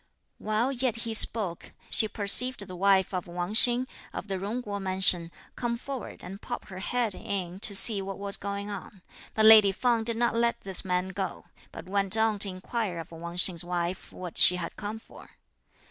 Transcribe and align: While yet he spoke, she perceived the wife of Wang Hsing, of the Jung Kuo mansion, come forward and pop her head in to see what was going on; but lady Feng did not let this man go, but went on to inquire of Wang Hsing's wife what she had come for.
While 0.39 0.71
yet 0.71 0.95
he 1.05 1.13
spoke, 1.13 1.73
she 1.91 2.07
perceived 2.07 2.65
the 2.67 2.75
wife 2.75 3.13
of 3.13 3.27
Wang 3.27 3.53
Hsing, 3.53 3.85
of 4.13 4.27
the 4.29 4.39
Jung 4.39 4.63
Kuo 4.63 4.81
mansion, 4.81 5.29
come 5.55 5.77
forward 5.77 6.23
and 6.23 6.41
pop 6.41 6.65
her 6.69 6.79
head 6.79 7.13
in 7.13 7.59
to 7.59 7.75
see 7.75 8.01
what 8.01 8.17
was 8.17 8.35
going 8.35 8.67
on; 8.71 9.03
but 9.35 9.45
lady 9.45 9.71
Feng 9.71 10.03
did 10.03 10.17
not 10.17 10.33
let 10.35 10.59
this 10.61 10.83
man 10.83 11.09
go, 11.09 11.45
but 11.71 11.85
went 11.85 12.17
on 12.17 12.39
to 12.39 12.49
inquire 12.49 12.97
of 12.97 13.11
Wang 13.11 13.37
Hsing's 13.37 13.63
wife 13.63 14.11
what 14.11 14.39
she 14.39 14.55
had 14.55 14.75
come 14.75 14.97
for. 14.97 15.29